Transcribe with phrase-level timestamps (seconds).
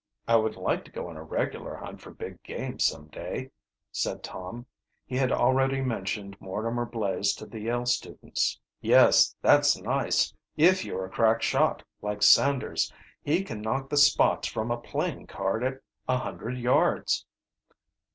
[0.27, 3.51] "I would like to go on a regular hunt for big game some day,"
[3.91, 4.65] said Tom.
[5.05, 8.59] He had already mentioned Mortimer Blaze to the Yale students.
[8.79, 12.91] "Yes, that's nice if you are a crack shot, like Sanders.
[13.21, 15.79] He can knock the spots from a playing card at
[16.09, 17.27] a hundred yards."